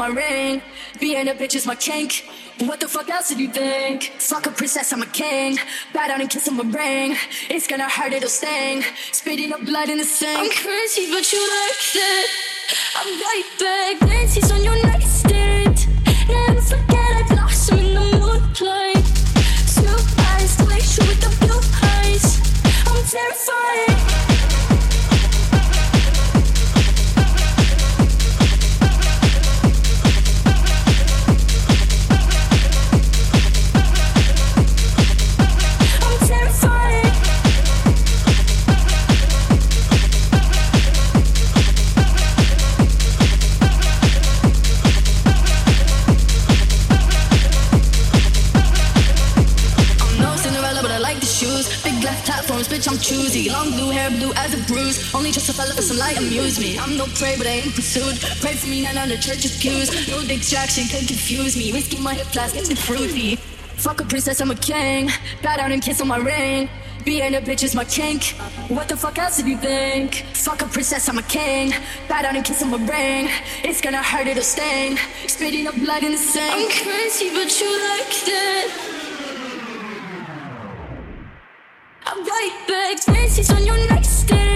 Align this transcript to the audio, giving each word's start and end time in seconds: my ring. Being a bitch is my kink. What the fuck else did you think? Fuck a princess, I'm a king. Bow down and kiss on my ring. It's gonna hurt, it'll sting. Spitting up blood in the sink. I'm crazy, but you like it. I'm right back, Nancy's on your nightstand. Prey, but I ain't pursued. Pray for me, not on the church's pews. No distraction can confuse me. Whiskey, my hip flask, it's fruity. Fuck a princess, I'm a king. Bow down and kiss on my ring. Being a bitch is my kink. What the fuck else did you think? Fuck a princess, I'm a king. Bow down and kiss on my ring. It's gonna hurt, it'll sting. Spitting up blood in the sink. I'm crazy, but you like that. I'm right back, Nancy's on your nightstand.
my 0.00 0.08
ring. 0.08 0.62
Being 0.98 1.28
a 1.28 1.34
bitch 1.34 1.54
is 1.54 1.66
my 1.66 1.74
kink. 1.74 2.24
What 2.60 2.80
the 2.80 2.88
fuck 2.88 3.10
else 3.10 3.28
did 3.28 3.38
you 3.38 3.48
think? 3.48 4.04
Fuck 4.18 4.46
a 4.46 4.50
princess, 4.50 4.94
I'm 4.94 5.02
a 5.02 5.06
king. 5.06 5.58
Bow 5.92 6.08
down 6.08 6.22
and 6.22 6.30
kiss 6.30 6.48
on 6.48 6.56
my 6.56 6.64
ring. 6.64 7.16
It's 7.50 7.66
gonna 7.66 7.88
hurt, 7.88 8.14
it'll 8.14 8.30
sting. 8.30 8.82
Spitting 9.12 9.52
up 9.52 9.62
blood 9.62 9.90
in 9.90 9.98
the 9.98 10.04
sink. 10.04 10.38
I'm 10.38 10.50
crazy, 10.64 11.04
but 11.12 11.30
you 11.30 11.42
like 11.58 11.86
it. 12.12 12.30
I'm 12.96 13.10
right 13.28 13.48
back, 13.60 14.08
Nancy's 14.08 14.50
on 14.50 14.64
your 14.64 14.82
nightstand. 14.82 15.09
Prey, 57.20 57.36
but 57.36 57.46
I 57.46 57.60
ain't 57.60 57.74
pursued. 57.74 58.16
Pray 58.40 58.54
for 58.54 58.68
me, 58.68 58.82
not 58.82 58.96
on 58.96 59.08
the 59.10 59.18
church's 59.18 59.60
pews. 59.60 59.88
No 60.08 60.22
distraction 60.22 60.84
can 60.84 61.06
confuse 61.06 61.54
me. 61.56 61.70
Whiskey, 61.70 62.00
my 62.00 62.14
hip 62.14 62.26
flask, 62.28 62.56
it's 62.56 62.72
fruity. 62.82 63.36
Fuck 63.76 64.00
a 64.00 64.04
princess, 64.04 64.40
I'm 64.40 64.50
a 64.50 64.54
king. 64.54 65.10
Bow 65.42 65.56
down 65.56 65.72
and 65.72 65.82
kiss 65.82 66.00
on 66.00 66.08
my 66.08 66.16
ring. 66.16 66.70
Being 67.04 67.34
a 67.34 67.40
bitch 67.40 67.62
is 67.62 67.74
my 67.74 67.84
kink. 67.84 68.22
What 68.68 68.88
the 68.88 68.96
fuck 68.96 69.18
else 69.18 69.36
did 69.36 69.48
you 69.48 69.58
think? 69.58 70.24
Fuck 70.32 70.62
a 70.62 70.66
princess, 70.66 71.08
I'm 71.08 71.18
a 71.18 71.22
king. 71.22 71.72
Bow 72.08 72.22
down 72.22 72.36
and 72.36 72.44
kiss 72.44 72.62
on 72.62 72.70
my 72.70 72.78
ring. 72.78 73.28
It's 73.64 73.80
gonna 73.80 74.02
hurt, 74.02 74.26
it'll 74.26 74.42
sting. 74.42 74.96
Spitting 75.26 75.66
up 75.66 75.76
blood 75.76 76.02
in 76.02 76.12
the 76.12 76.18
sink. 76.18 76.54
I'm 76.54 76.70
crazy, 76.84 77.28
but 77.36 77.50
you 77.60 77.70
like 77.90 78.14
that. 78.30 78.68
I'm 82.06 82.24
right 82.24 82.56
back, 82.66 83.14
Nancy's 83.14 83.50
on 83.50 83.64
your 83.64 83.78
nightstand. 83.88 84.49